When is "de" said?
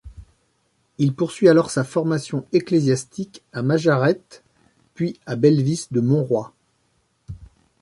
5.91-6.01